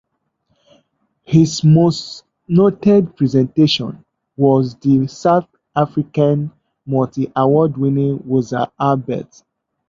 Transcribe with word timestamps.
His 1.21 1.63
most 1.63 2.23
noted 2.47 3.15
presentation 3.15 4.03
was 4.35 4.73
the 4.79 5.05
South 5.05 5.47
African, 5.75 6.51
multi-award-winning 6.87 8.17
Woza 8.23 8.71
Albert! 8.79 9.43